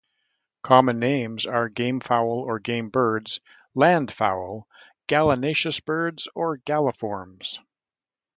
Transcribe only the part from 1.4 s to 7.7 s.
are gamefowl or gamebirds, landfowl, gallinaceous birds, or galliforms.